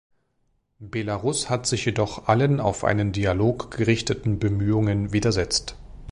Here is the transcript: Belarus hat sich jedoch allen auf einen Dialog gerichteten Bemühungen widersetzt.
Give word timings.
Belarus 0.79 1.47
hat 1.47 1.67
sich 1.67 1.85
jedoch 1.85 2.27
allen 2.27 2.59
auf 2.59 2.83
einen 2.83 3.11
Dialog 3.11 3.69
gerichteten 3.69 4.39
Bemühungen 4.39 5.13
widersetzt. 5.13 5.75